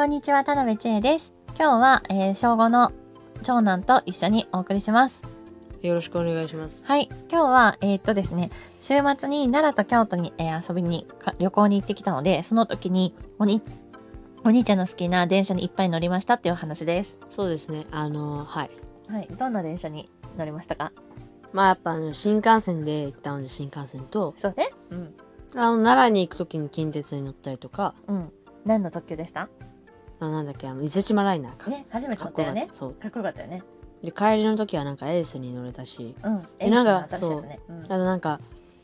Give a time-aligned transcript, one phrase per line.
[0.00, 1.34] こんにちは、田辺千恵です。
[1.48, 2.90] 今日は、えー小5の
[3.42, 5.26] 長男と一緒にお送りします。
[5.82, 6.86] よろしくお願いします。
[6.86, 7.10] はい。
[7.30, 8.48] 今日は、えーっとですね、
[8.80, 13.60] 週末に奈良と京都に、えー遊びにか、旅行に行ってきたので、その時におに、
[14.42, 17.20] お兄ちゃんの好きな電車にいっぱい乗りましたっていう話です。
[17.28, 17.84] そうですね。
[17.90, 18.70] あの、はい。
[19.12, 19.28] はい。
[19.38, 20.08] どんな電車に
[20.38, 20.92] 乗りましたか？
[21.52, 24.70] まあやっぱあの新幹線で行ったので新幹線と、そうね。
[24.92, 25.14] うん。
[25.56, 28.28] あの奈良に行く時に近鉄に乗ったりとか、うん。
[28.64, 29.42] 何の特急でした？
[29.42, 29.48] あ
[30.28, 31.70] なんだっけ、あの伊勢志摩ライナーか。
[31.70, 32.74] ね、初めてかったよねこよかった。。
[32.74, 32.94] そう。
[32.94, 33.62] かっこよかったよね。
[34.02, 36.42] で、帰りの時はなんかエースに乗れたし、うん。
[36.58, 37.60] えなんかエースの新しいやつね。
[37.68, 38.40] うんあとなんか、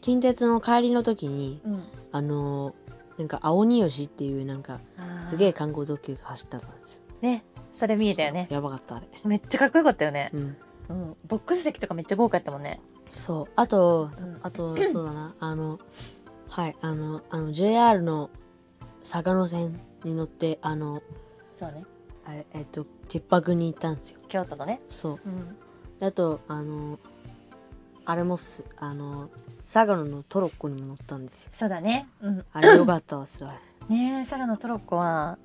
[0.00, 1.82] 近鉄の帰りの時に、うん。
[2.12, 2.74] あの
[3.18, 4.80] なんか青鬼吉っていうなんか、
[5.18, 7.00] すげえ観光特急が走ってたんですよ。
[7.20, 8.46] ね、それ見えたよね。
[8.50, 9.08] やばかった、あれ。
[9.24, 10.30] めっちゃかっこよかったよね。
[10.32, 10.56] うん。
[10.88, 11.16] うん。
[11.26, 12.80] ボックス席とかめっちゃ豪華やったもんね。
[13.10, 13.46] そう。
[13.56, 15.34] あと、うんあと、そうだな。
[15.40, 15.80] あの、
[16.48, 16.76] はい。
[16.80, 18.30] あの、あの、JR の
[19.02, 21.02] 坂野線に乗って、あの、
[21.54, 21.84] そうね。
[22.24, 24.20] あれ、えっと、鉄泊に行ったんですよ。
[24.28, 24.80] 京都のね。
[24.88, 25.20] そう。
[25.24, 25.56] うん。
[25.98, 26.98] であと、あの、
[28.04, 28.64] あれもっす。
[28.78, 31.50] あの、佐賀野のトロッコにも乗ったんですよ。
[31.54, 32.08] そうだね。
[32.20, 32.44] うん。
[32.52, 33.54] あれよかったわ、それは。
[33.88, 35.38] ねえ、佐賀のトロッコは、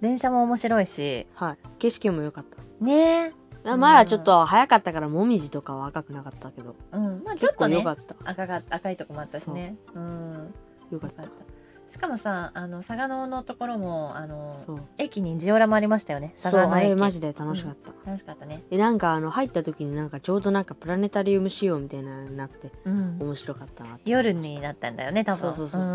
[0.00, 1.58] 電車も面白いし、はい。
[1.78, 2.76] 景色も良かったです。
[2.80, 3.32] ねえ。
[3.68, 7.22] あまだちょっと早かったから、もみじとかは赤くなかったけど、うん。
[7.24, 8.30] まあちょっとね結構良か、った。
[8.30, 9.76] 赤が、赤いとこもあったしね。
[9.94, 10.54] うん。
[10.90, 11.46] よかったよかっ。
[11.46, 11.55] た
[11.90, 14.80] しかもさ、あの、佐賀野のところも、あの、そう。
[14.98, 16.32] 駅にジオラマありましたよね。
[16.34, 16.60] 佐そう。
[16.60, 17.92] あれマジで楽しかった。
[18.04, 18.62] 楽しかったね。
[18.70, 23.18] で、なんかあの、入った時になんかちょうどなんかプラネタリウム仕様みたいなのになって、うん。
[23.20, 25.38] 面白かったなって夜になったんだよね、多分。
[25.38, 25.94] そうそうそうそうう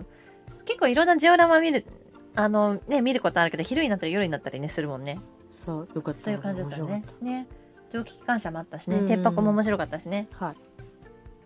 [0.00, 0.06] ん
[0.64, 1.84] 結構いろんなジオラマ見る、
[2.34, 5.18] あの、ね、見ることあるけど、昼になったり夜になったりね、するもんね。
[5.50, 6.24] そう、よかった。
[6.24, 7.24] そういう感じだったよね面白か。
[7.24, 7.46] ね。
[7.90, 10.26] 蒸気機関車もあったしねう、ん鉄箱も面白かったしね。
[10.28, 10.44] った。
[10.46, 10.56] はい。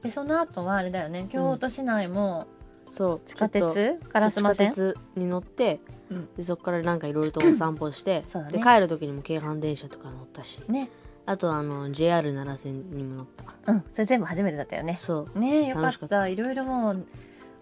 [0.03, 2.47] で、その後はあれだよね、京都市内も
[2.87, 5.81] そう、地下鉄と烏丸線地下鉄に乗って、
[6.11, 10.91] うんでそこからなんかいろいろとお散歩して、ねで帰る時にも京阪電車とか乗ったし、ね。
[11.25, 13.27] あとあの JR 奈良線にも乗っ
[13.65, 13.73] た。
[13.73, 14.95] うん、それ全部初めてだったよね。
[14.97, 15.39] そう。
[15.39, 16.09] ねよかっ。
[16.09, 17.07] たいろいろもう、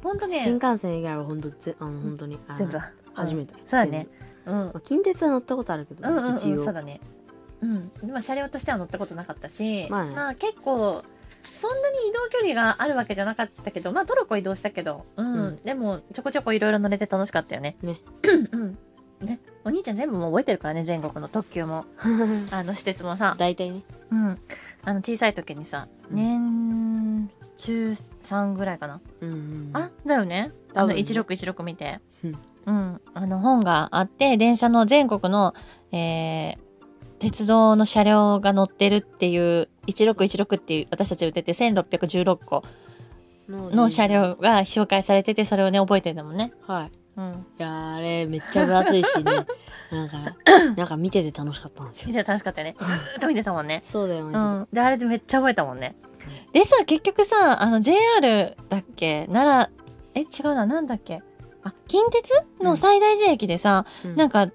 [0.03, 2.79] ほんと新ね、幹線以外は本当ぜあの本当に全部。
[3.15, 3.55] 初めて。
[3.67, 4.09] そうだね。
[4.47, 4.55] うん。
[4.55, 6.65] まあ近鉄は乗ったことあるけど、うんうんうん、一応。
[6.65, 7.01] そうだね。
[7.61, 8.11] うん。
[8.11, 11.03] まあ車両としては乗ったことなかったし、まあね結構、
[11.43, 15.35] そんなに移動距離があるわけじゃなかったけど、まあトルコ移動したけど、うん。
[15.35, 17.77] うんでも、ちょこちょこいろいろ乗れて楽しかったよね。
[17.83, 17.97] ね。
[18.53, 18.79] うん。
[19.21, 19.41] ね。
[19.65, 21.85] お兄ちゃん全部もう覚えてるからね、全国の特急も。
[22.51, 23.35] あの、施設もさ。
[23.39, 23.83] 大体ね。
[24.11, 24.39] うん。
[24.85, 29.01] あの、小さい時にさ、うん年中3ぐらいかな。
[29.21, 29.71] うんうん。
[29.75, 30.53] あ、だよね。
[30.75, 32.01] あの、多分ね1616見て。
[32.25, 33.01] うんうん。
[33.15, 35.55] あの、本があって、電車の全国の、
[35.93, 36.59] えー、
[37.21, 42.65] 鉄道の車両が乗ってるっていう、1616っていう、私たち売ってて、1616個
[43.49, 44.07] の車。
[44.07, 46.53] 両が紹介されてて、それをね、覚えてるんだもんね。
[46.67, 46.91] はい。
[47.17, 47.47] うん。
[47.59, 49.25] いやーあれめっちゃ分厚いしね。
[49.91, 50.19] なんか、
[50.77, 52.09] なんか見てて楽しかったんですよ。
[52.09, 52.77] 見てて楽しかったよね。
[52.79, 53.81] ずーっと見てたもんね。
[53.83, 54.69] そうだよ、うマん。
[54.73, 55.97] で、あれでめっちゃ覚えたもんね。
[56.53, 59.27] でさ、結局さ、あの、JR だっけ？
[59.27, 59.69] 奈
[60.15, 61.23] 良、え、違うな、なんだっけ？
[61.65, 62.33] あ、近鉄？
[62.63, 64.15] の最大寺駅でさ、ジで。
[64.15, 64.47] なんか、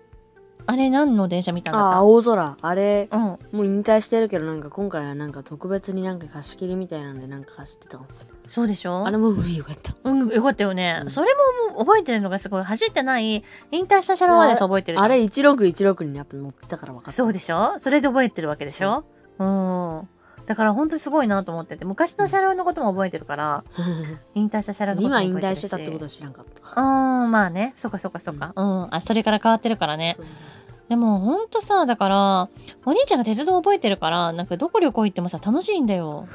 [0.68, 2.58] あれ何の電車見たんだあ、っ青空。
[2.60, 3.24] あれ、たうん。
[3.24, 8.30] もう引退してるけど、なんか今回はなんか特別になんか貸し切りみたいなんでなんか走ってたんですよ。
[8.50, 9.06] そうでしょ？
[9.06, 9.94] あれもよかった。
[10.04, 11.00] うん、よかったよね。
[11.04, 11.28] うんそれ
[11.70, 12.64] ももう覚えてるのがすごい。
[12.64, 17.12] 走ってない、引退した車両までさ覚えてるじゃんあれ1616にやっぱ乗ってたから分かった。
[17.12, 17.76] そうでしょ？
[17.78, 19.04] それで覚えてるわけでしょ？
[19.38, 20.10] うん。
[20.46, 23.64] だから本当にすごいなと思ってて、昔の車両のことも覚えてるから、
[24.36, 26.46] 引退した車両のことも今引覚えてるし退してたってことは知らんかっ
[26.76, 26.82] た。
[26.82, 26.84] う
[27.28, 27.74] ん、まあね。
[27.76, 28.54] そっかそっかそっか。
[28.56, 28.88] うん。
[28.92, 30.18] あ、それから変わってるからね。
[30.88, 32.50] でもほんとさ、だから、
[32.86, 36.28] お兄ちゃんが鉄道覚えてるから、なんかどこ旅行行ってもさ、楽しいんだよ。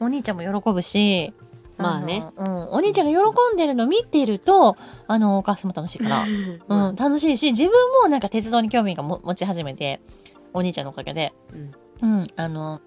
[0.00, 1.34] お兄ちゃんも喜ぶし、
[1.76, 2.32] まあねの。
[2.38, 2.68] うん。
[2.70, 6.24] お兄ちゃんが喜んでるの見てると、あの、お母さんも楽しいから。
[6.68, 7.72] ま あうん、楽しいし、自分
[8.02, 10.00] もなんか鉄道に興味がも持ち始めて、
[10.54, 11.34] お兄ちゃんのおかげで。
[11.52, 11.72] うん
[12.02, 12.80] うん、あの、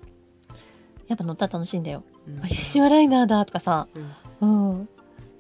[1.08, 2.04] やっぱ乗ったら楽しいんだよ。
[2.28, 3.88] うんあ、シワライナーだとかさ、
[4.42, 4.90] うんうん。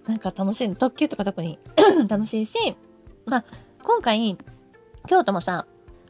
[0.07, 0.75] なんか楽しい。
[0.75, 1.59] 特急とか特に
[2.07, 2.77] 楽しいし、
[3.25, 3.45] まあ、
[3.83, 4.37] 今回、
[5.07, 5.65] 京都もさ、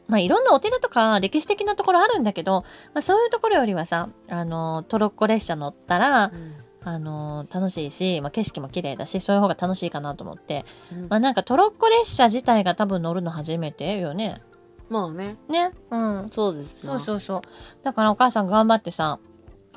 [0.06, 6.32] まあいろんなお寺とか歴史的なところあるんだけど、まあそういうところよりはさ、あの、トロッコ列車乗ったら、
[6.84, 14.40] あの、楽しいし、まあ景色も綺麗だし、そういう方が楽しいかなと思って、うんまあなんかトロッコ列車自体が多分乗るの初めてよね。
[14.88, 15.36] まあね。
[15.48, 15.72] ね？
[15.90, 16.28] うん。
[16.30, 17.42] そうですそうそうそう。
[17.82, 19.18] だからお母さん頑張ってさ、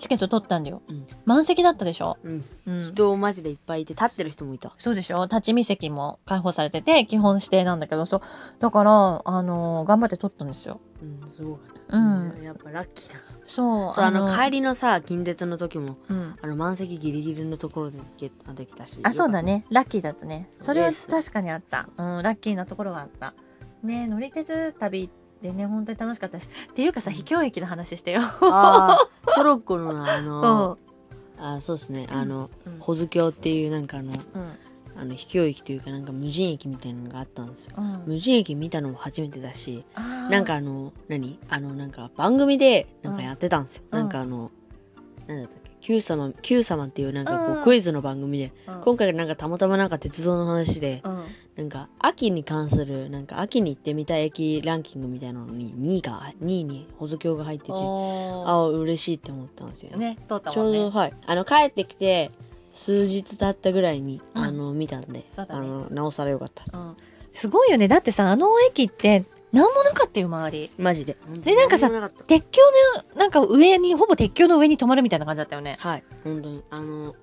[0.02, 0.82] チケット取ったんだよ。
[0.90, 2.18] うん満席だったでしょ？
[2.24, 2.44] うん。
[2.68, 2.84] うん。
[2.84, 4.74] 人マジでいっぱいいて、立ってる人もいた。
[4.78, 5.24] そうでしょ？
[5.24, 8.22] 立ち見席も開放されてて、基本指定なんだけど、そう。
[8.60, 10.80] だから、あのー頑張って取ったんですよ。
[11.02, 11.98] うん、すごかった。
[11.98, 13.20] うんやっぱラッキーだ。
[13.46, 13.94] そう。
[13.94, 16.36] そう、あの、帰りのさ、近鉄の時も、うん。
[16.42, 19.00] あの、満席ギリギリのところでゲットできたし。
[19.04, 19.66] あ、そうだね。
[19.70, 20.50] ラッキーだったね。
[20.60, 21.88] それはです確かにあった。
[21.98, 23.34] うん、ラッキーなところはあった。
[23.84, 25.10] ね乗り鉄旅
[25.42, 28.22] でね本当に楽しかったですっていうかさ秘境駅の話してよ。
[28.40, 30.78] トロッコのあうのん。
[31.44, 32.08] あそうですね。
[32.12, 32.80] あのうん。
[32.80, 34.20] 保津峡っていうなんかあのうん。
[34.94, 37.76] あの秘境駅というかなんか無人駅みたいなのがあったんですよ。
[37.78, 38.04] うん。
[38.06, 39.84] 無人駅見たのも初めてだし
[40.30, 41.40] なんかあの何？
[41.50, 44.00] あのなんか番組でなんかやってたんですよ、うん。
[44.00, 44.52] なんかあの
[45.28, 48.54] なんだったっけ？Q 様 Q 様っていうなんかこうクイズの番組で。
[48.68, 48.82] うん。
[48.82, 51.24] 今回なんかたまたまなんか鉄道の話でうん
[51.56, 59.92] なんか秋に関するなんか秋に行ってみたい駅ランキングみたいなのに2位が2位に保津峡が入ってておあ嬉しいって思ったんですよ。
[59.92, 61.14] ーね通ったちょうど、はい。
[61.26, 62.32] あの帰ってきて
[62.72, 64.44] 数日経ったぐらいに、うん。
[64.44, 65.26] あの見たんで、ね。
[65.36, 66.98] あのなおさらよかったです、うん。
[67.34, 67.88] すごいよね。
[67.88, 70.72] だってさあの駅って何もなかったよ周り。
[70.78, 71.18] マジで。
[71.44, 71.90] でなんかさ
[72.28, 72.62] 鉄橋
[73.14, 75.78] のなんか上にほぼ鉄橋の上に止まるみたいな感じだったよね。
[75.80, 76.04] はい。
[76.24, 76.64] 本当に。
[76.70, 77.14] あの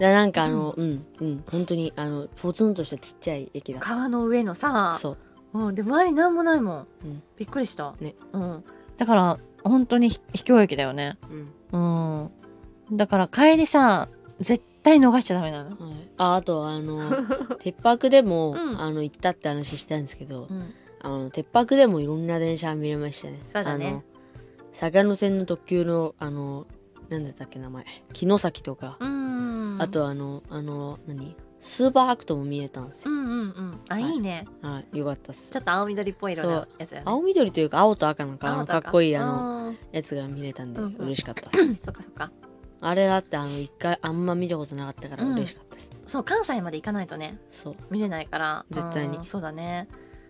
[0.00, 1.06] でなんかあのうん。
[1.20, 4.96] うん本当にあのポツンとしたちっちゃい駅だっ川の上のたさ。
[4.98, 5.18] そう。
[5.52, 7.22] うん、で周り何もないもん、うん。
[7.36, 8.14] びっくりした、ね。
[8.32, 8.64] うん、
[8.96, 11.18] だから本当にひ秘境駅だよね。
[11.72, 12.30] うん。
[12.90, 12.96] うん。
[12.96, 14.08] だから帰りさ
[14.38, 15.70] 絶対逃しちゃダメなの。
[15.70, 15.78] はい、
[16.16, 17.02] ああとあの
[17.60, 18.80] 鉄泊でも、うん。
[18.80, 20.72] あの行ったって話したんですけど、うん。
[21.02, 23.38] あの鉄泊でもいろんな電車見れましたね。
[23.48, 23.88] そうだね。
[23.88, 24.02] あの
[24.72, 26.66] 坂野線の特急のあの
[27.10, 27.84] なんだったっけ名前。
[28.14, 29.19] 城崎とか、うん
[29.80, 31.36] あとあのあの何？
[31.58, 33.80] スーパーハクトも見えたんですよ、うんうんうん。
[33.90, 34.02] あ、はい。
[34.02, 34.46] い、いね。
[34.62, 35.50] はいよかったっす。
[35.50, 37.02] ちょっと青緑っぽい色のやつね。
[37.04, 41.04] 青緑というか青と赤のあのかっこいいあののやつが見れたんでうんうん。
[41.04, 42.32] 嬉しかったっす、 そっかそっか。
[42.80, 47.38] あれだってあの一回あんま見たことなかったから嬉しかったです、そう関西まで行かないとね。
[47.50, 47.74] そう。
[47.90, 48.64] 見れないから。
[48.70, 49.18] 絶対に。
[49.18, 49.86] うんそうだね。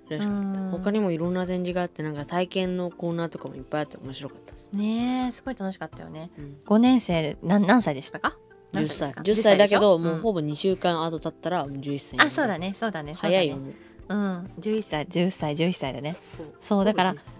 [0.08, 0.60] 嬉しかった。
[0.60, 0.70] うん。
[0.72, 6.32] 他にもいろんな展示があってなんか体験のコーナーとかもいっぱいあって面白かったです、ねえすごい楽しかったよね。
[6.36, 8.36] うん、5年生な何歳でしたか？
[8.72, 9.06] 10何ですか？
[9.24, 9.34] 歳。
[9.34, 12.74] 10歳だけど10歳でしょもうほぼ2週間後経ったらもう11歳あそうだね。
[12.78, 13.14] そうだね。
[13.14, 13.56] 早いよ。
[13.56, 13.74] もう
[14.08, 15.06] うん11歳。
[15.06, 16.16] 10歳11歳だね。
[16.58, 16.84] そう。
[16.84, 17.34] だからほぼ11歳。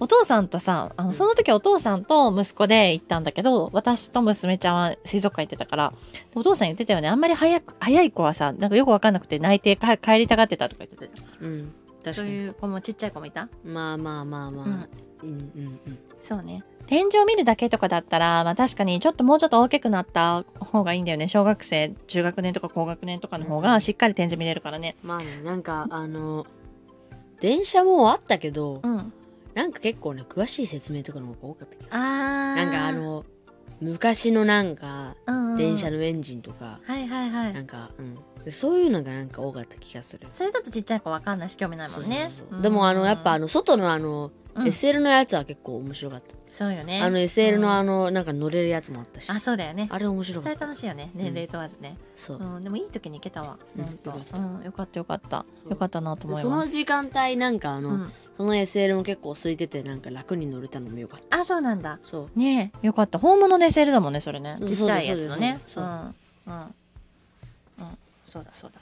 [0.00, 1.08] お父さんとさあうん。
[1.08, 5.92] のその時はお父さんと息子で行ったんだけど私と娘ちゃんは水族館行ってたから
[6.34, 7.08] お父さん言ってたよね。
[7.08, 11.48] あんまり早く早い子はさなんかよくわかんなくて泣いてか帰りたがってたとか言ってたじゃん。
[11.48, 12.14] うん確かに。
[12.14, 13.48] そういう子もちっちゃい子もいた？
[13.64, 14.66] まあまあまあまあ、
[15.22, 15.30] うん。
[15.30, 15.98] うん、うんうん。
[16.20, 21.26] そうね天井を見るだけとかだったら、まあ、確かにちょっともうちょっと大きくなった方がいいんだよね。
[21.26, 24.94] 小学生中学年とか高学年とかの方うんがしっかり天井見れるからね。
[25.02, 26.46] まあねなんかあの
[27.40, 29.10] 電車もあったけど、うん。
[29.54, 33.24] なんか結構ね詳しい説明とかの方が多かったけどなんかあの
[33.80, 35.56] 昔のなんかうんうん。
[35.56, 37.54] 電車のエンジンとか、はいはいはい。
[37.54, 37.90] なんか、
[38.44, 40.28] うん、そういうのがなんか多かった気がする。
[40.30, 42.30] それだとちっちゃい子わかんないし興味ないもんね。
[42.60, 44.66] でもあのやっぱあの外のあの、うん。
[44.66, 46.41] SL のやつは結構面白かった。
[46.52, 47.00] そうよね。
[47.02, 47.62] あの SL うん。
[47.62, 49.88] のあのなんか乗れるやつもあったし、あそうだよね。
[49.90, 50.66] あれ面白それかった。
[50.66, 52.38] 楽しいよね年齢問わずね、そう。
[52.38, 52.60] う。
[52.60, 53.58] ん、でもいい時に行けたわ。
[53.76, 54.38] うん本当よかった。
[54.38, 55.38] うんよかったよかった。
[55.38, 55.70] そう。
[55.70, 56.72] よかったなとでその思います。
[56.72, 61.38] 時間帯なんかあの、うん、その SL も結構空いててなんか楽に乗れたのもよかった。
[61.38, 61.98] あそうなんだ。
[62.02, 62.38] そう。
[62.38, 63.18] ねえよかった。
[63.18, 64.58] 本物の SL だもんねそれね。
[64.64, 65.58] ちっちゃいやつのね。
[65.66, 65.90] そううん。
[65.90, 66.04] うん。
[66.04, 66.14] うん。
[68.26, 68.78] そうだそうだ。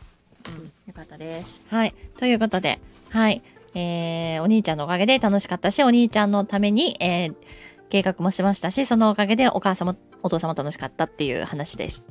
[0.56, 0.64] うん。
[0.64, 1.64] よかったです。
[1.68, 1.94] はい。
[2.18, 2.80] ということで。
[3.10, 3.42] はい
[3.74, 7.34] えー、お兄ちゃんのおかげで楽しかったしお兄ちゃんのために、えー、
[7.88, 12.04] 計画もしましたしそのおかげでお母さんもお父さんも楽しかったっていう話です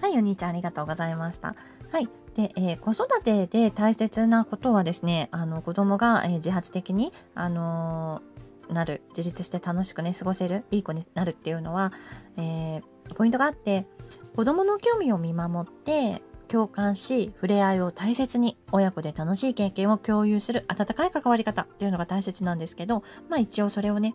[0.00, 1.54] はいお兄ちゃんありがとうございました。
[1.90, 8.36] はいで、えー子育てで大切なことはですねあの子供が、えー自発的にあのー
[8.72, 11.92] なる自立して楽しくね過ごせるいい子になるっていうのは、
[12.36, 12.82] えー
[13.14, 13.86] ポイントがあって
[14.34, 24.14] 子供の興味を見守って共感し触れ合いを大切に親子で楽しい経験を共有する温かい関わり方っていうのが大切なんですけどまあ一応それをね、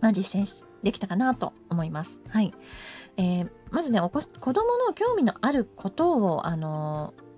[0.00, 2.20] まあ、実践できたかなと思います。
[2.28, 2.52] はい
[3.16, 7.30] えーまずねお子子供の興味のあることをあのー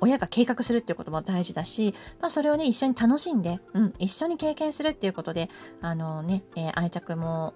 [0.00, 5.48] 親が計画するっていうことも大事だし、まあ、それをね一緒に楽しんで、うん、一緒に経験するっていうことで
[5.80, 7.54] あのね、えー愛着も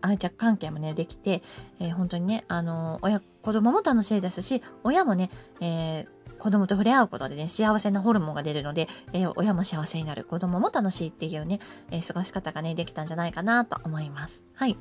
[0.00, 1.42] 愛着関係もねできて、
[1.80, 11.58] えー本当にねあの親子供も楽しいですし親もね、えー子供と触れ合うことでね幸せなホルモンが出るので、えー親も幸せになる子供も楽しいっていうね、
[11.90, 14.46] えー過ごし方がねできたんじゃないかなと思います。
[14.54, 14.76] はい、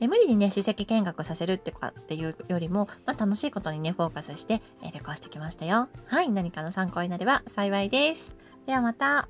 [0.00, 5.88] え無理にね史跡見学させるってかっていうよりも、まあ、楽しいことにねフォーカスして、えー旅行してきましたよ。
[6.06, 8.36] はい何かの参考になれば幸いです。
[8.66, 9.28] ではまた。